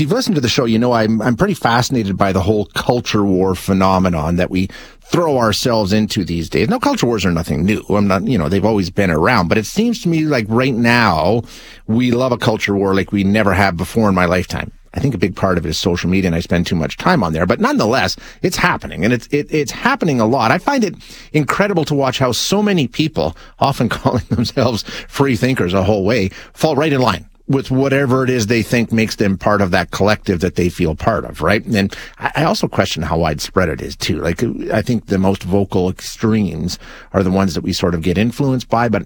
If 0.00 0.04
you've 0.04 0.12
listened 0.12 0.36
to 0.36 0.40
the 0.40 0.48
show, 0.48 0.64
you 0.64 0.78
know 0.78 0.94
I'm 0.94 1.20
I'm 1.20 1.36
pretty 1.36 1.52
fascinated 1.52 2.16
by 2.16 2.32
the 2.32 2.40
whole 2.40 2.64
culture 2.74 3.22
war 3.22 3.54
phenomenon 3.54 4.36
that 4.36 4.50
we 4.50 4.68
throw 5.02 5.36
ourselves 5.36 5.92
into 5.92 6.24
these 6.24 6.48
days. 6.48 6.70
Now, 6.70 6.78
culture 6.78 7.04
wars 7.04 7.26
are 7.26 7.32
nothing 7.32 7.66
new. 7.66 7.84
I'm 7.90 8.08
not, 8.08 8.26
you 8.26 8.38
know, 8.38 8.48
they've 8.48 8.64
always 8.64 8.88
been 8.88 9.10
around, 9.10 9.48
but 9.48 9.58
it 9.58 9.66
seems 9.66 10.00
to 10.00 10.08
me 10.08 10.24
like 10.24 10.46
right 10.48 10.72
now 10.72 11.42
we 11.86 12.12
love 12.12 12.32
a 12.32 12.38
culture 12.38 12.74
war 12.74 12.94
like 12.94 13.12
we 13.12 13.24
never 13.24 13.52
have 13.52 13.76
before 13.76 14.08
in 14.08 14.14
my 14.14 14.24
lifetime. 14.24 14.72
I 14.94 15.00
think 15.00 15.14
a 15.14 15.18
big 15.18 15.36
part 15.36 15.58
of 15.58 15.66
it 15.66 15.68
is 15.68 15.78
social 15.78 16.08
media 16.08 16.28
and 16.28 16.34
I 16.34 16.40
spend 16.40 16.66
too 16.66 16.76
much 16.76 16.96
time 16.96 17.22
on 17.22 17.34
there, 17.34 17.44
but 17.44 17.60
nonetheless, 17.60 18.16
it's 18.40 18.56
happening 18.56 19.04
and 19.04 19.12
it's, 19.12 19.26
it, 19.26 19.52
it's 19.52 19.70
happening 19.70 20.18
a 20.18 20.26
lot. 20.26 20.50
I 20.50 20.56
find 20.56 20.82
it 20.82 20.94
incredible 21.34 21.84
to 21.84 21.94
watch 21.94 22.18
how 22.18 22.32
so 22.32 22.62
many 22.62 22.88
people, 22.88 23.36
often 23.58 23.88
calling 23.90 24.24
themselves 24.30 24.82
free 25.08 25.36
thinkers 25.36 25.74
a 25.74 25.84
whole 25.84 26.06
way, 26.06 26.30
fall 26.54 26.74
right 26.74 26.90
in 26.90 27.02
line 27.02 27.29
with 27.50 27.68
whatever 27.68 28.22
it 28.22 28.30
is 28.30 28.46
they 28.46 28.62
think 28.62 28.92
makes 28.92 29.16
them 29.16 29.36
part 29.36 29.60
of 29.60 29.72
that 29.72 29.90
collective 29.90 30.38
that 30.38 30.54
they 30.54 30.68
feel 30.68 30.94
part 30.94 31.24
of, 31.24 31.42
right? 31.42 31.66
And 31.66 31.92
I 32.16 32.44
also 32.44 32.68
question 32.68 33.02
how 33.02 33.18
widespread 33.18 33.68
it 33.68 33.82
is 33.82 33.96
too. 33.96 34.20
Like, 34.20 34.40
I 34.72 34.82
think 34.82 35.06
the 35.06 35.18
most 35.18 35.42
vocal 35.42 35.90
extremes 35.90 36.78
are 37.12 37.24
the 37.24 37.30
ones 37.32 37.54
that 37.54 37.62
we 37.62 37.72
sort 37.72 37.96
of 37.96 38.02
get 38.02 38.16
influenced 38.16 38.68
by, 38.68 38.88
but 38.88 39.04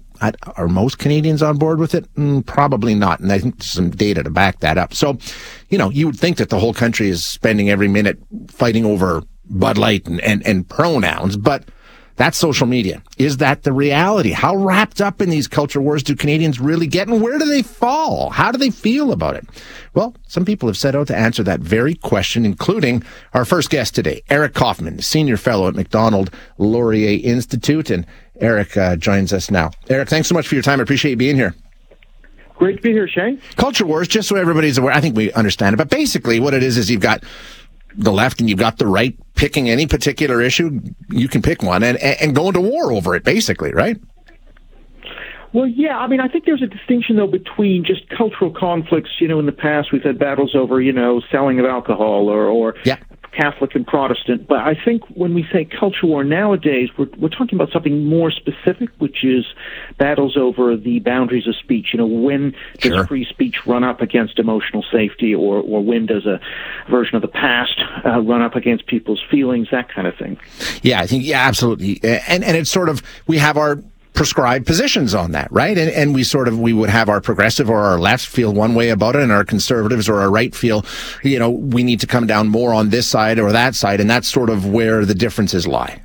are 0.57 0.67
most 0.67 0.99
Canadians 0.99 1.41
on 1.41 1.57
board 1.57 1.79
with 1.79 1.95
it? 1.95 2.05
Mm, 2.13 2.45
probably 2.45 2.93
not. 2.93 3.19
And 3.19 3.31
I 3.31 3.39
think 3.39 3.57
there's 3.57 3.71
some 3.71 3.89
data 3.89 4.21
to 4.21 4.29
back 4.29 4.59
that 4.59 4.77
up. 4.77 4.93
So, 4.93 5.17
you 5.69 5.79
know, 5.79 5.89
you 5.89 6.05
would 6.05 6.19
think 6.19 6.37
that 6.37 6.49
the 6.49 6.59
whole 6.59 6.73
country 6.73 7.09
is 7.09 7.25
spending 7.25 7.71
every 7.71 7.87
minute 7.87 8.19
fighting 8.47 8.85
over 8.85 9.23
Bud 9.49 9.79
Light 9.79 10.05
and, 10.05 10.21
and, 10.21 10.45
and 10.45 10.69
pronouns, 10.69 11.35
but 11.35 11.63
that's 12.15 12.37
social 12.37 12.65
media. 12.65 13.03
Is 13.17 13.37
that 13.37 13.63
the 13.63 13.73
reality? 13.73 14.31
How 14.31 14.55
wrapped 14.55 15.01
up 15.01 15.21
in 15.21 15.29
these 15.29 15.47
culture 15.47 15.81
wars 15.81 16.01
do 16.01 16.15
Canadians 16.15 16.59
really 16.59 16.87
get 16.87 17.07
and 17.07 17.21
where 17.21 17.37
do 17.37 17.45
they 17.45 17.61
fall? 17.61 18.29
How 18.29 18.51
do 18.51 18.57
they 18.57 18.69
feel 18.69 19.11
about 19.11 19.35
it? 19.35 19.45
Well, 19.93 20.15
some 20.27 20.45
people 20.45 20.69
have 20.69 20.77
set 20.77 20.95
out 20.95 21.07
to 21.07 21.15
answer 21.15 21.43
that 21.43 21.59
very 21.59 21.95
question, 21.95 22.45
including 22.45 23.03
our 23.33 23.43
first 23.43 23.69
guest 23.69 23.95
today, 23.95 24.23
Eric 24.29 24.53
Kaufmann, 24.53 25.01
senior 25.01 25.37
fellow 25.37 25.67
at 25.67 25.75
Macdonald 25.75 26.29
Laurier 26.57 27.19
Institute. 27.21 27.89
And 27.89 28.05
Eric 28.39 28.77
uh, 28.77 28.95
joins 28.95 29.33
us 29.33 29.51
now. 29.51 29.71
Eric, 29.89 30.09
thanks 30.09 30.29
so 30.29 30.35
much 30.35 30.47
for 30.47 30.55
your 30.55 30.61
time. 30.61 30.79
I 30.79 30.83
appreciate 30.83 31.11
you 31.11 31.17
being 31.17 31.35
here. 31.35 31.53
Great 32.57 32.77
to 32.77 32.81
be 32.81 32.93
here, 32.93 33.07
Shane. 33.07 33.41
Culture 33.57 33.85
wars, 33.85 34.07
just 34.07 34.29
so 34.29 34.37
everybody's 34.37 34.77
aware, 34.77 34.93
I 34.93 35.01
think 35.01 35.17
we 35.17 35.31
understand 35.33 35.73
it, 35.73 35.77
but 35.77 35.89
basically 35.89 36.39
what 36.39 36.53
it 36.53 36.63
is 36.63 36.77
is 36.77 36.89
you've 36.89 37.01
got 37.01 37.21
the 37.97 38.11
left 38.11 38.39
and 38.39 38.49
you've 38.49 38.59
got 38.59 38.77
the 38.77 38.87
right 38.87 39.17
picking 39.35 39.69
any 39.69 39.85
particular 39.85 40.41
issue. 40.41 40.79
You 41.09 41.27
can 41.27 41.41
pick 41.41 41.61
one 41.61 41.83
and, 41.83 41.97
and 41.97 42.35
go 42.35 42.47
into 42.47 42.61
war 42.61 42.91
over 42.91 43.15
it, 43.15 43.23
basically, 43.23 43.71
right? 43.71 43.97
Well, 45.53 45.67
yeah. 45.67 45.97
I 45.97 46.07
mean, 46.07 46.19
I 46.19 46.27
think 46.27 46.43
there's 46.43 46.61
a 46.61 46.67
distinction 46.67 47.15
though 47.15 47.27
between 47.27 47.85
just 47.85 48.01
cultural 48.09 48.51
conflicts. 48.51 49.09
You 49.19 49.29
know, 49.29 49.39
in 49.39 49.45
the 49.45 49.53
past 49.53 49.93
we've 49.93 50.03
had 50.03 50.19
battles 50.19 50.53
over, 50.53 50.81
you 50.81 50.91
know, 50.91 51.21
selling 51.31 51.59
of 51.59 51.65
alcohol 51.65 52.27
or, 52.27 52.45
or 52.45 52.75
yeah. 52.83 52.97
Catholic 53.35 53.75
and 53.75 53.85
Protestant. 53.85 54.47
But 54.47 54.59
I 54.59 54.75
think 54.85 55.03
when 55.09 55.33
we 55.33 55.45
say 55.51 55.65
culture 55.65 56.05
war 56.07 56.23
nowadays, 56.23 56.89
we're, 56.97 57.07
we're 57.17 57.29
talking 57.29 57.55
about 57.55 57.71
something 57.71 58.05
more 58.05 58.31
specific, 58.31 58.89
which 58.99 59.23
is 59.23 59.45
battles 59.97 60.37
over 60.37 60.75
the 60.77 60.99
boundaries 60.99 61.47
of 61.47 61.55
speech. 61.55 61.87
You 61.93 61.99
know, 61.99 62.05
when 62.07 62.55
does 62.79 62.93
Sure. 62.93 63.07
free 63.07 63.25
speech 63.25 63.65
run 63.65 63.83
up 63.83 64.01
against 64.01 64.39
emotional 64.39 64.83
safety, 64.91 65.33
or, 65.35 65.57
or 65.57 65.83
when 65.83 66.05
does 66.05 66.25
a 66.25 66.39
version 66.89 67.15
of 67.15 67.21
the 67.21 67.27
past 67.27 67.79
uh, 68.05 68.19
run 68.21 68.41
up 68.41 68.55
against 68.55 68.85
people's 68.87 69.21
feelings, 69.29 69.67
that 69.71 69.89
kind 69.93 70.07
of 70.07 70.15
thing. 70.15 70.37
Yeah, 70.81 71.01
I 71.01 71.07
think 71.07 71.25
yeah, 71.25 71.45
absolutely. 71.47 71.99
And 72.03 72.43
and 72.43 72.55
it's 72.55 72.69
sort 72.71 72.89
of 72.89 73.01
we 73.27 73.37
have 73.37 73.57
our 73.57 73.79
prescribed 74.15 74.65
positions 74.65 75.13
on 75.13 75.31
that, 75.31 75.51
right? 75.51 75.77
And 75.77 75.91
and 75.91 76.15
we 76.15 76.23
sort 76.23 76.47
of 76.47 76.59
we 76.59 76.73
would 76.73 76.89
have 76.89 77.09
our 77.09 77.21
progressive 77.21 77.69
or 77.69 77.81
our 77.81 77.99
left 77.99 78.25
feel 78.25 78.53
one 78.53 78.73
way 78.73 78.89
about 78.89 79.15
it, 79.15 79.21
and 79.21 79.31
our 79.31 79.45
conservatives 79.45 80.09
or 80.09 80.21
our 80.21 80.31
right 80.31 80.55
feel, 80.55 80.85
you 81.23 81.37
know, 81.37 81.49
we 81.49 81.83
need 81.83 81.99
to 81.99 82.07
come 82.07 82.25
down 82.25 82.47
more 82.47 82.73
on 82.73 82.89
this 82.89 83.07
side 83.07 83.37
or 83.39 83.51
that 83.51 83.75
side, 83.75 83.99
and 83.99 84.09
that's 84.09 84.27
sort 84.27 84.49
of 84.49 84.65
where 84.65 85.05
the 85.05 85.15
differences 85.15 85.67
lie. 85.67 86.01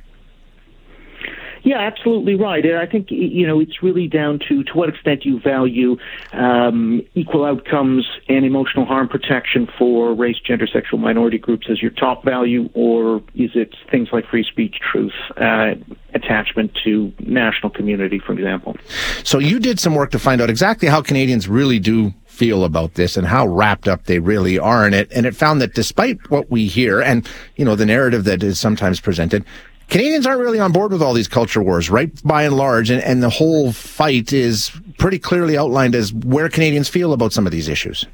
Yeah, 1.63 1.79
absolutely 1.79 2.35
right. 2.35 2.65
And 2.65 2.77
I 2.77 2.85
think 2.85 3.11
you 3.11 3.45
know 3.45 3.59
it's 3.59 3.83
really 3.83 4.07
down 4.07 4.39
to 4.49 4.63
to 4.63 4.73
what 4.73 4.89
extent 4.89 5.25
you 5.25 5.39
value 5.39 5.97
um, 6.33 7.01
equal 7.13 7.45
outcomes 7.45 8.07
and 8.27 8.45
emotional 8.45 8.85
harm 8.85 9.07
protection 9.07 9.67
for 9.77 10.13
race, 10.13 10.37
gender, 10.39 10.67
sexual 10.67 10.99
minority 10.99 11.37
groups 11.37 11.67
as 11.69 11.81
your 11.81 11.91
top 11.91 12.23
value, 12.23 12.69
or 12.73 13.17
is 13.35 13.51
it 13.55 13.75
things 13.89 14.09
like 14.11 14.25
free 14.27 14.43
speech, 14.43 14.77
truth, 14.79 15.13
uh, 15.37 15.73
attachment 16.13 16.75
to 16.83 17.13
national 17.19 17.69
community, 17.69 18.19
for 18.19 18.33
example? 18.33 18.75
So 19.23 19.37
you 19.37 19.59
did 19.59 19.79
some 19.79 19.95
work 19.95 20.11
to 20.11 20.19
find 20.19 20.41
out 20.41 20.49
exactly 20.49 20.87
how 20.87 21.01
Canadians 21.01 21.47
really 21.47 21.79
do 21.79 22.13
feel 22.25 22.63
about 22.63 22.95
this 22.95 23.17
and 23.17 23.27
how 23.27 23.45
wrapped 23.45 23.87
up 23.87 24.05
they 24.05 24.17
really 24.17 24.57
are 24.57 24.87
in 24.87 24.93
it. 24.93 25.11
And 25.11 25.25
it 25.25 25.35
found 25.35 25.61
that 25.61 25.75
despite 25.75 26.17
what 26.31 26.49
we 26.49 26.65
hear 26.65 27.01
and, 27.01 27.27
you 27.55 27.65
know, 27.65 27.75
the 27.75 27.85
narrative 27.85 28.23
that 28.23 28.41
is 28.41 28.59
sometimes 28.59 28.99
presented, 28.99 29.45
Canadians 29.91 30.25
aren't 30.25 30.39
really 30.39 30.59
on 30.59 30.71
board 30.71 30.93
with 30.93 31.01
all 31.01 31.13
these 31.13 31.27
culture 31.27 31.61
wars, 31.61 31.89
right? 31.89 32.09
By 32.23 32.43
and 32.43 32.55
large. 32.55 32.89
And, 32.89 33.03
and 33.03 33.21
the 33.21 33.29
whole 33.29 33.73
fight 33.73 34.31
is 34.31 34.71
pretty 34.97 35.19
clearly 35.19 35.57
outlined 35.57 35.95
as 35.95 36.13
where 36.13 36.47
Canadians 36.47 36.87
feel 36.87 37.11
about 37.11 37.33
some 37.33 37.45
of 37.45 37.51
these 37.51 37.67
issues. 37.67 38.07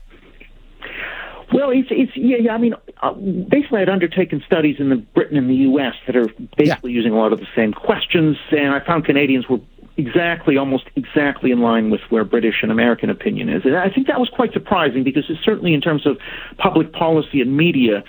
Well, 1.53 1.69
it's 1.69 1.87
it's 1.91 2.11
yeah, 2.15 2.37
yeah. 2.41 2.53
I 2.53 2.57
mean, 2.57 2.73
uh, 3.01 3.13
basically, 3.13 3.79
I'd 3.81 3.89
undertaken 3.89 4.43
studies 4.45 4.77
in 4.79 4.89
the 4.89 4.97
Britain 4.97 5.37
and 5.37 5.49
the 5.49 5.55
U.S. 5.55 5.93
that 6.07 6.15
are 6.17 6.25
basically 6.57 6.91
using 6.91 7.13
a 7.13 7.15
lot 7.15 7.31
of 7.31 7.39
the 7.39 7.47
same 7.55 7.71
questions, 7.73 8.37
and 8.51 8.73
I 8.73 8.83
found 8.85 9.05
Canadians 9.05 9.47
were 9.47 9.59
exactly, 9.97 10.57
almost 10.57 10.85
exactly 10.95 11.51
in 11.51 11.59
line 11.59 11.89
with 11.89 12.01
where 12.09 12.23
British 12.23 12.55
and 12.61 12.71
American 12.71 13.09
opinion 13.09 13.49
is. 13.49 13.63
And 13.65 13.75
I 13.75 13.89
think 13.89 14.07
that 14.07 14.19
was 14.19 14.29
quite 14.29 14.53
surprising 14.53 15.03
because 15.03 15.25
it's 15.29 15.43
certainly 15.43 15.73
in 15.73 15.81
terms 15.81 16.05
of 16.05 16.17
public 16.57 16.93
policy 16.93 17.41
and 17.41 17.57
media, 17.57 18.03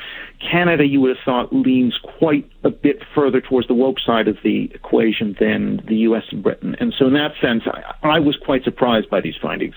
Canada, 0.52 0.86
you 0.86 1.00
would 1.00 1.16
have 1.16 1.24
thought, 1.24 1.52
leans 1.52 1.98
quite 2.18 2.48
a 2.62 2.70
bit 2.70 3.02
further 3.14 3.40
towards 3.40 3.66
the 3.68 3.74
woke 3.74 3.98
side 4.00 4.28
of 4.28 4.36
the 4.44 4.70
equation 4.74 5.36
than 5.40 5.82
the 5.88 5.96
U.S. 5.96 6.24
and 6.30 6.42
Britain. 6.42 6.76
And 6.78 6.94
so, 6.96 7.06
in 7.06 7.14
that 7.14 7.32
sense, 7.40 7.64
I, 7.66 8.08
I 8.08 8.18
was 8.20 8.36
quite 8.36 8.64
surprised 8.64 9.08
by 9.10 9.20
these 9.20 9.36
findings. 9.40 9.74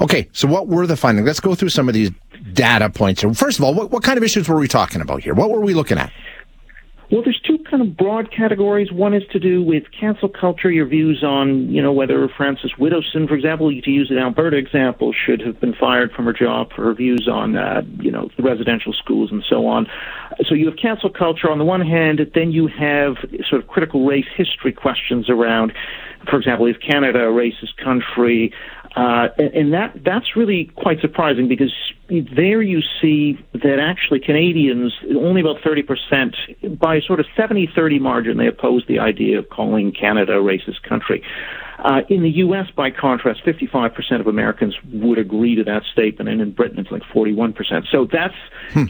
Okay, 0.00 0.28
so 0.32 0.48
what 0.48 0.66
were 0.66 0.86
the 0.86 0.96
findings? 0.96 1.26
Let's 1.26 1.40
go 1.40 1.54
through 1.54 1.70
some 1.70 1.88
of 1.88 1.94
these 1.94 2.10
data 2.52 2.90
points. 2.90 3.22
First 3.22 3.58
of 3.58 3.64
all, 3.64 3.74
what, 3.74 3.90
what 3.90 4.02
kind 4.02 4.18
of 4.18 4.24
issues 4.24 4.48
were 4.48 4.58
we 4.58 4.68
talking 4.68 5.00
about 5.00 5.22
here? 5.22 5.34
What 5.34 5.50
were 5.50 5.60
we 5.60 5.74
looking 5.74 5.98
at? 5.98 6.12
Well, 7.10 7.22
there's 7.22 7.40
two 7.40 7.55
kind 7.70 7.82
of 7.82 7.96
broad 7.96 8.30
categories. 8.30 8.92
One 8.92 9.14
is 9.14 9.22
to 9.32 9.38
do 9.38 9.62
with 9.62 9.84
cancel 9.98 10.28
culture, 10.28 10.70
your 10.70 10.86
views 10.86 11.22
on, 11.24 11.68
you 11.70 11.82
know, 11.82 11.92
whether 11.92 12.28
Frances 12.36 12.72
Widdowson, 12.78 13.28
for 13.28 13.34
example, 13.34 13.70
to 13.70 13.90
use 13.90 14.10
an 14.10 14.18
Alberta 14.18 14.56
example, 14.56 15.12
should 15.12 15.40
have 15.40 15.60
been 15.60 15.74
fired 15.74 16.12
from 16.12 16.24
her 16.26 16.32
job 16.32 16.70
for 16.74 16.84
her 16.84 16.94
views 16.94 17.28
on, 17.30 17.56
uh, 17.56 17.82
you 18.00 18.10
know, 18.10 18.28
the 18.36 18.42
residential 18.42 18.92
schools 18.92 19.30
and 19.30 19.44
so 19.48 19.66
on. 19.66 19.86
So 20.48 20.54
you 20.54 20.66
have 20.66 20.76
cancel 20.76 21.10
culture 21.10 21.50
on 21.50 21.58
the 21.58 21.64
one 21.64 21.80
hand, 21.80 22.20
then 22.34 22.52
you 22.52 22.68
have 22.68 23.16
sort 23.48 23.62
of 23.62 23.68
critical 23.68 24.06
race 24.06 24.26
history 24.36 24.72
questions 24.72 25.28
around, 25.28 25.72
for 26.28 26.38
example, 26.38 26.66
is 26.66 26.76
Canada 26.78 27.20
a 27.20 27.32
racist 27.32 27.76
country? 27.82 28.52
Uh, 28.96 29.28
and, 29.38 29.54
and 29.54 29.72
that 29.74 29.92
that's 30.04 30.36
really 30.36 30.70
quite 30.74 31.00
surprising 31.00 31.48
because 31.48 31.72
there 32.08 32.62
you 32.62 32.82
see 33.00 33.38
that 33.52 33.78
actually 33.80 34.20
Canadians 34.20 34.94
only 35.16 35.40
about 35.40 35.60
30% 35.62 36.78
by 36.78 36.96
a 36.96 37.02
sort 37.02 37.20
of 37.20 37.26
70-30 37.36 38.00
margin 38.00 38.36
they 38.36 38.46
oppose 38.46 38.84
the 38.86 38.98
idea 39.00 39.38
of 39.38 39.48
calling 39.48 39.92
Canada 39.92 40.34
a 40.34 40.42
racist 40.42 40.82
country. 40.82 41.22
Uh, 41.78 42.00
in 42.08 42.22
the 42.22 42.30
U.S., 42.30 42.70
by 42.74 42.90
contrast, 42.90 43.44
55% 43.44 44.20
of 44.20 44.26
Americans 44.26 44.74
would 44.92 45.18
agree 45.18 45.54
to 45.56 45.64
that 45.64 45.82
statement, 45.92 46.28
and 46.28 46.40
in 46.40 46.52
Britain 46.52 46.78
it's 46.78 46.90
like 46.90 47.02
41%. 47.02 47.54
So 47.90 48.08
that's 48.10 48.34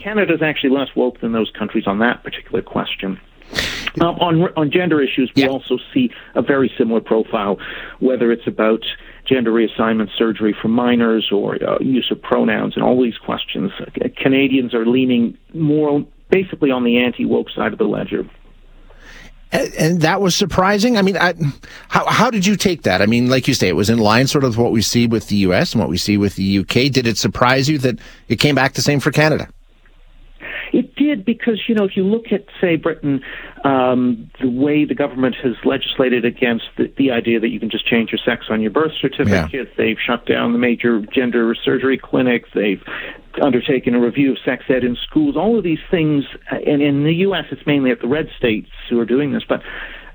Canada's 0.01 0.41
actually 0.41 0.69
less 0.69 0.89
woke 0.95 1.19
than 1.19 1.31
those 1.33 1.51
countries 1.51 1.85
on 1.85 1.99
that 1.99 2.23
particular 2.23 2.61
question. 2.61 3.19
Um, 3.99 4.15
on 4.19 4.41
on 4.55 4.71
gender 4.71 5.01
issues, 5.01 5.31
we 5.35 5.43
Yeah. 5.43 5.49
also 5.49 5.79
see 5.93 6.11
a 6.35 6.41
very 6.41 6.71
similar 6.77 7.01
profile, 7.01 7.57
whether 7.99 8.31
it's 8.31 8.45
about 8.45 8.85
gender 9.27 9.51
reassignment 9.51 10.09
surgery 10.17 10.55
for 10.59 10.67
minors 10.67 11.29
or 11.31 11.55
uh, 11.55 11.77
use 11.79 12.09
of 12.11 12.21
pronouns 12.21 12.75
and 12.75 12.83
all 12.83 13.01
these 13.01 13.17
questions. 13.17 13.71
Canadians 14.17 14.73
are 14.73 14.85
leaning 14.85 15.37
more 15.53 16.05
basically 16.29 16.71
on 16.71 16.83
the 16.83 16.97
anti 16.97 17.25
woke 17.25 17.49
side 17.49 17.73
of 17.73 17.79
the 17.79 17.85
ledger. 17.85 18.29
And, 19.51 19.73
and 19.75 20.01
that 20.01 20.19
was 20.19 20.35
surprising. 20.35 20.97
I 20.97 21.01
mean, 21.01 21.15
I, 21.15 21.33
how 21.87 22.05
how 22.05 22.29
did 22.29 22.45
you 22.45 22.57
take 22.57 22.83
that? 22.83 23.01
I 23.01 23.05
mean, 23.05 23.29
like 23.29 23.47
you 23.47 23.53
say, 23.53 23.69
it 23.69 23.75
was 23.75 23.89
in 23.89 23.97
line 23.97 24.27
sort 24.27 24.43
of 24.43 24.57
what 24.57 24.71
we 24.71 24.81
see 24.81 25.07
with 25.07 25.27
the 25.27 25.37
U.S. 25.37 25.71
and 25.71 25.79
what 25.79 25.89
we 25.89 25.97
see 25.97 26.17
with 26.17 26.35
the 26.35 26.43
U.K. 26.43 26.89
Did 26.89 27.07
it 27.07 27.17
surprise 27.17 27.69
you 27.69 27.77
that 27.79 27.99
it 28.27 28.37
came 28.37 28.55
back 28.55 28.73
the 28.73 28.81
same 28.81 28.99
for 28.99 29.11
Canada? 29.11 29.47
Did 31.07 31.25
because, 31.25 31.61
you 31.67 31.75
know, 31.75 31.85
if 31.85 31.95
you 31.95 32.03
look 32.03 32.25
at, 32.31 32.45
say, 32.59 32.75
Britain, 32.75 33.21
um, 33.63 34.29
the 34.41 34.49
way 34.49 34.85
the 34.85 34.95
government 34.95 35.35
has 35.43 35.53
legislated 35.63 36.25
against 36.25 36.65
the, 36.77 36.91
the, 36.97 37.11
idea 37.11 37.39
that 37.39 37.49
you 37.49 37.59
can 37.59 37.69
just 37.69 37.87
change 37.87 38.11
your 38.11 38.19
sex 38.23 38.47
on 38.49 38.61
your 38.61 38.71
birth 38.71 38.91
certificate, 38.99 39.49
yeah. 39.53 39.63
they've 39.77 39.97
shut 40.05 40.25
down 40.25 40.51
the 40.51 40.59
major 40.59 41.01
gender 41.13 41.55
surgery 41.63 41.97
clinics, 41.97 42.49
they've 42.53 42.83
undertaken 43.41 43.95
a 43.95 43.99
review 43.99 44.31
of 44.31 44.37
sex 44.43 44.65
ed 44.69 44.83
in 44.83 44.97
schools, 45.09 45.35
all 45.37 45.57
of 45.57 45.63
these 45.63 45.79
things. 45.89 46.25
Uh, 46.51 46.55
and 46.65 46.81
in 46.81 47.03
the 47.03 47.13
U.S., 47.27 47.45
it's 47.51 47.65
mainly 47.65 47.91
at 47.91 48.01
the 48.01 48.07
red 48.07 48.27
states 48.37 48.69
who 48.89 48.99
are 48.99 49.05
doing 49.05 49.31
this. 49.31 49.43
But 49.47 49.61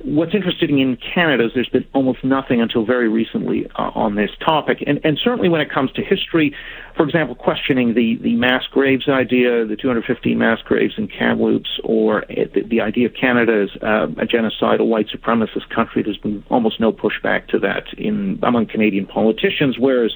what's 0.04 0.34
interesting 0.34 0.78
in 0.78 0.96
Canada 0.96 1.46
is 1.46 1.52
there's 1.54 1.68
been 1.68 1.86
almost 1.92 2.24
nothing 2.24 2.60
until 2.60 2.84
very 2.84 3.08
recently 3.08 3.66
uh, 3.76 3.90
on 3.94 4.14
this 4.14 4.30
topic. 4.44 4.82
And, 4.86 5.00
and 5.04 5.18
certainly 5.22 5.48
when 5.48 5.60
it 5.60 5.70
comes 5.70 5.92
to 5.92 6.02
history, 6.02 6.54
for 6.96 7.04
example, 7.04 7.34
questioning 7.34 7.94
the, 7.94 8.18
the 8.20 8.34
mass 8.36 8.64
graves 8.70 9.08
idea, 9.08 9.64
the 9.66 9.76
215 9.76 10.38
mass 10.38 10.60
graves 10.62 10.94
in 10.96 11.08
Kamloops, 11.08 11.80
or 11.84 12.24
the, 12.28 12.62
the 12.68 12.80
idea 12.80 13.06
of 13.06 13.14
Canada 13.14 13.64
as 13.64 13.82
uh, 13.82 14.06
a 14.20 14.26
genocidal 14.26 14.86
white 14.86 15.08
supremacist 15.08 15.68
country, 15.74 16.02
there's 16.02 16.18
been 16.18 16.44
almost 16.50 16.80
no 16.80 16.92
pushback 16.92 17.48
to 17.48 17.58
that 17.60 17.84
in 17.96 18.38
among 18.42 18.66
Canadian 18.66 19.06
politicians, 19.06 19.78
whereas 19.78 20.12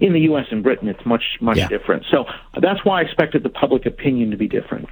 in 0.00 0.12
the 0.12 0.20
U.S. 0.20 0.46
and 0.50 0.62
Britain, 0.62 0.88
it's 0.88 1.04
much, 1.06 1.22
much 1.40 1.56
yeah. 1.56 1.68
different. 1.68 2.04
So 2.10 2.24
that's 2.60 2.84
why 2.84 3.00
I 3.00 3.02
expected 3.02 3.42
the 3.42 3.48
public 3.48 3.86
opinion 3.86 4.30
to 4.32 4.36
be 4.36 4.48
different. 4.48 4.88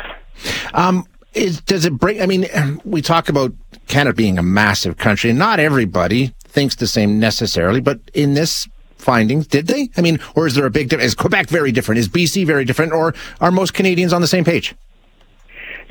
Um, 0.75 1.07
is, 1.35 1.61
does 1.61 1.85
it 1.85 1.95
bring, 1.95 2.21
I 2.21 2.27
mean, 2.27 2.47
we 2.85 3.03
talk 3.03 3.29
about 3.29 3.53
Canada 3.87 4.15
being 4.15 4.39
a 4.39 4.43
massive 4.43 4.97
country, 4.97 5.31
and 5.31 5.39
not 5.39 5.61
everybody 5.61 6.35
thinks 6.45 6.77
the 6.77 6.87
same 6.87 7.19
necessarily, 7.19 7.81
but 7.81 8.01
in 8.15 8.35
this 8.35 8.69
findings, 8.97 9.47
did 9.47 9.67
they? 9.67 9.91
I 9.97 10.01
mean, 10.01 10.21
or 10.35 10.47
is 10.47 10.55
there 10.55 10.67
a 10.67 10.71
big 10.71 10.89
difference? 10.89 11.09
Is 11.09 11.15
Quebec 11.15 11.49
very 11.49 11.73
different? 11.73 11.99
Is 11.99 12.09
BC 12.09 12.47
very 12.47 12.65
different? 12.65 12.93
Or 12.93 13.15
are 13.41 13.51
most 13.51 13.75
Canadians 13.75 14.13
on 14.13 14.21
the 14.21 14.29
same 14.29 14.45
page? 14.45 14.75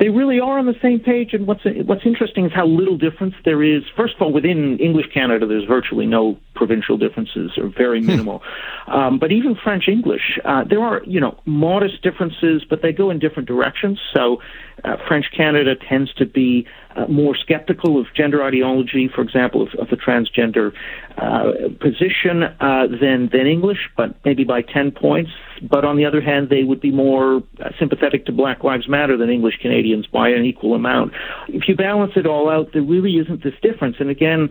They 0.01 0.09
really 0.09 0.39
are 0.39 0.57
on 0.57 0.65
the 0.65 0.73
same 0.81 0.99
page, 0.99 1.29
and 1.33 1.45
what's 1.45 1.61
what's 1.85 2.07
interesting 2.07 2.47
is 2.47 2.51
how 2.51 2.65
little 2.65 2.97
difference 2.97 3.35
there 3.45 3.61
is. 3.61 3.83
First 3.95 4.15
of 4.15 4.23
all, 4.23 4.33
within 4.33 4.79
English 4.79 5.05
Canada, 5.13 5.45
there's 5.45 5.65
virtually 5.65 6.07
no 6.07 6.39
provincial 6.55 6.97
differences, 6.97 7.51
or 7.55 7.69
very 7.69 7.99
hmm. 7.99 8.07
minimal. 8.07 8.41
um, 8.87 9.19
but 9.19 9.31
even 9.31 9.55
French 9.63 9.87
English, 9.87 10.39
uh, 10.43 10.63
there 10.67 10.81
are 10.81 11.03
you 11.05 11.19
know 11.19 11.39
modest 11.45 12.01
differences, 12.01 12.63
but 12.67 12.81
they 12.81 12.91
go 12.91 13.11
in 13.11 13.19
different 13.19 13.47
directions. 13.47 13.99
So, 14.11 14.41
uh, 14.83 14.97
French 15.07 15.27
Canada 15.37 15.75
tends 15.75 16.11
to 16.15 16.25
be 16.25 16.65
uh, 16.95 17.07
more 17.07 17.35
skeptical 17.35 17.99
of 17.99 18.07
gender 18.15 18.43
ideology, 18.43 19.09
for 19.13 19.21
example, 19.21 19.61
of, 19.61 19.69
of 19.79 19.89
the 19.89 19.95
transgender 19.95 20.71
uh, 21.17 21.69
position 21.79 22.43
uh, 22.43 22.87
than 23.01 23.29
than 23.31 23.47
English, 23.47 23.89
but 23.95 24.15
maybe 24.25 24.43
by 24.43 24.61
ten 24.61 24.91
points. 24.91 25.31
But 25.61 25.85
on 25.85 25.95
the 25.95 26.05
other 26.05 26.21
hand, 26.21 26.49
they 26.49 26.63
would 26.63 26.81
be 26.81 26.91
more 26.91 27.43
uh, 27.59 27.69
sympathetic 27.79 28.25
to 28.25 28.31
Black 28.31 28.63
Lives 28.63 28.89
Matter 28.89 29.15
than 29.15 29.29
English 29.29 29.57
Canadians 29.61 30.07
by 30.07 30.29
an 30.29 30.43
equal 30.43 30.73
amount. 30.73 31.13
If 31.49 31.67
you 31.67 31.75
balance 31.75 32.13
it 32.15 32.25
all 32.25 32.49
out, 32.49 32.69
there 32.73 32.81
really 32.81 33.17
isn't 33.17 33.43
this 33.43 33.53
difference. 33.61 33.97
And 33.99 34.09
again, 34.09 34.49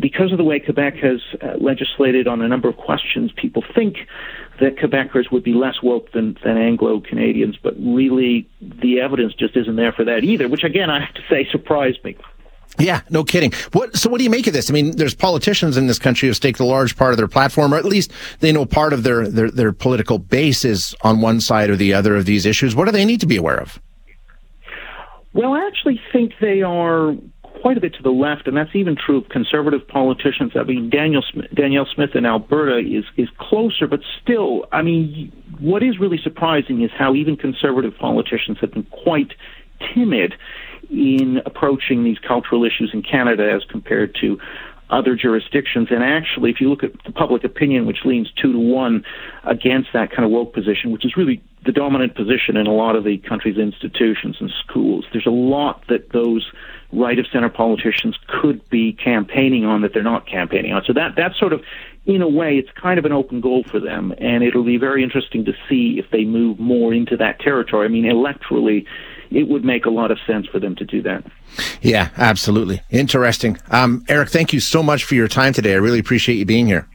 because 0.00 0.32
of 0.32 0.38
the 0.38 0.44
way 0.44 0.58
Quebec 0.58 0.94
has 0.96 1.20
uh, 1.40 1.56
legislated 1.60 2.26
on 2.26 2.42
a 2.42 2.48
number 2.48 2.68
of 2.68 2.76
questions, 2.76 3.30
people 3.36 3.62
think 3.74 3.96
that 4.60 4.76
Quebecers 4.76 5.30
would 5.32 5.42
be 5.42 5.54
less 5.54 5.82
woke 5.82 6.12
than, 6.12 6.36
than 6.44 6.56
Anglo 6.56 7.00
Canadians, 7.00 7.56
but 7.62 7.74
really 7.78 8.48
the 8.60 9.00
evidence 9.00 9.34
just 9.34 9.56
isn't 9.56 9.76
there 9.76 9.92
for 9.92 10.04
that 10.04 10.22
either, 10.22 10.48
which 10.48 10.64
again, 10.64 10.90
I 10.90 11.00
have 11.00 11.14
to 11.14 11.22
say 11.28 11.48
surprised 11.50 12.04
me. 12.04 12.16
Yeah, 12.78 13.00
no 13.10 13.24
kidding. 13.24 13.52
What, 13.72 13.96
so 13.96 14.08
what 14.08 14.18
do 14.18 14.24
you 14.24 14.30
make 14.30 14.46
of 14.46 14.52
this? 14.52 14.70
I 14.70 14.72
mean, 14.72 14.96
there's 14.96 15.14
politicians 15.14 15.76
in 15.76 15.86
this 15.86 15.98
country 15.98 16.28
who 16.28 16.34
staked 16.34 16.60
a 16.60 16.64
large 16.64 16.96
part 16.96 17.12
of 17.12 17.16
their 17.16 17.28
platform, 17.28 17.74
or 17.74 17.78
at 17.78 17.84
least 17.84 18.12
they 18.40 18.52
know 18.52 18.64
part 18.64 18.92
of 18.92 19.02
their, 19.02 19.26
their, 19.28 19.50
their 19.50 19.72
political 19.72 20.18
base 20.18 20.64
is 20.64 20.94
on 21.02 21.20
one 21.20 21.40
side 21.40 21.68
or 21.68 21.76
the 21.76 21.92
other 21.92 22.14
of 22.14 22.26
these 22.26 22.46
issues. 22.46 22.76
What 22.76 22.84
do 22.84 22.92
they 22.92 23.04
need 23.04 23.20
to 23.20 23.26
be 23.26 23.36
aware 23.36 23.58
of? 23.58 23.80
Well, 25.32 25.52
I 25.52 25.66
actually 25.66 26.00
think 26.12 26.32
they 26.40 26.62
are 26.62 27.14
quite 27.60 27.76
a 27.76 27.80
bit 27.80 27.94
to 27.94 28.02
the 28.02 28.10
left, 28.10 28.46
and 28.46 28.56
that's 28.56 28.74
even 28.74 28.96
true 28.96 29.18
of 29.18 29.28
conservative 29.28 29.86
politicians. 29.86 30.52
I 30.54 30.62
mean, 30.62 30.90
Danielle 30.90 31.24
Smith, 31.30 31.46
Danielle 31.54 31.86
Smith 31.94 32.10
in 32.14 32.26
Alberta 32.26 32.78
is 32.78 33.04
is 33.16 33.28
closer, 33.38 33.86
but 33.86 34.00
still, 34.22 34.66
I 34.72 34.82
mean, 34.82 35.32
what 35.58 35.82
is 35.82 35.98
really 35.98 36.18
surprising 36.22 36.82
is 36.82 36.90
how 36.96 37.14
even 37.14 37.36
conservative 37.36 37.96
politicians 37.98 38.58
have 38.60 38.72
been 38.72 38.86
quite 39.04 39.32
timid 39.94 40.34
in 40.90 41.40
approaching 41.46 42.04
these 42.04 42.18
cultural 42.18 42.64
issues 42.64 42.90
in 42.92 43.02
Canada 43.02 43.50
as 43.54 43.62
compared 43.70 44.16
to 44.20 44.38
other 44.90 45.14
jurisdictions. 45.14 45.88
And 45.90 46.02
actually, 46.02 46.50
if 46.50 46.60
you 46.60 46.68
look 46.68 46.82
at 46.82 46.92
the 47.04 47.12
public 47.12 47.44
opinion, 47.44 47.86
which 47.86 47.98
leans 48.04 48.30
two 48.40 48.52
to 48.52 48.58
one 48.58 49.04
against 49.44 49.90
that 49.92 50.10
kind 50.10 50.24
of 50.24 50.30
woke 50.30 50.52
position, 50.52 50.90
which 50.90 51.04
is 51.04 51.16
really 51.16 51.42
the 51.64 51.72
dominant 51.72 52.16
position 52.16 52.56
in 52.56 52.66
a 52.66 52.72
lot 52.72 52.96
of 52.96 53.04
the 53.04 53.18
country's 53.18 53.56
institutions 53.56 54.36
and 54.40 54.50
schools, 54.66 55.04
there's 55.12 55.26
a 55.26 55.30
lot 55.30 55.84
that 55.88 56.10
those 56.12 56.50
right 56.92 57.18
of 57.18 57.26
center 57.32 57.48
politicians 57.48 58.18
could 58.26 58.68
be 58.68 58.92
campaigning 58.92 59.64
on 59.64 59.82
that 59.82 59.92
they're 59.94 60.02
not 60.02 60.26
campaigning 60.26 60.72
on. 60.72 60.82
So 60.84 60.92
that 60.94 61.14
that's 61.16 61.38
sort 61.38 61.52
of 61.52 61.62
in 62.06 62.22
a 62.22 62.28
way 62.28 62.56
it's 62.56 62.70
kind 62.72 62.98
of 62.98 63.04
an 63.04 63.12
open 63.12 63.40
goal 63.40 63.62
for 63.64 63.78
them 63.78 64.12
and 64.18 64.42
it'll 64.42 64.64
be 64.64 64.76
very 64.76 65.02
interesting 65.02 65.44
to 65.44 65.52
see 65.68 65.98
if 65.98 66.10
they 66.10 66.24
move 66.24 66.58
more 66.58 66.92
into 66.92 67.16
that 67.16 67.38
territory. 67.40 67.86
I 67.86 67.88
mean 67.88 68.04
electorally 68.04 68.86
it 69.30 69.48
would 69.48 69.64
make 69.64 69.86
a 69.86 69.90
lot 69.90 70.10
of 70.10 70.18
sense 70.26 70.46
for 70.48 70.58
them 70.58 70.74
to 70.76 70.84
do 70.84 71.02
that. 71.02 71.24
Yeah, 71.82 72.10
absolutely. 72.16 72.82
Interesting. 72.90 73.58
Um, 73.70 74.04
Eric, 74.08 74.30
thank 74.30 74.52
you 74.52 74.58
so 74.58 74.82
much 74.82 75.04
for 75.04 75.14
your 75.14 75.28
time 75.28 75.52
today. 75.52 75.72
I 75.74 75.76
really 75.76 76.00
appreciate 76.00 76.36
you 76.36 76.44
being 76.44 76.66
here. 76.66 76.88